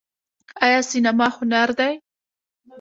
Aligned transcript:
آیا 0.63 0.79
سینما 0.91 1.27
هنر 1.37 1.69
دی؟ 1.77 1.93